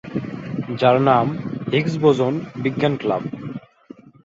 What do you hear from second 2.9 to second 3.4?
Club".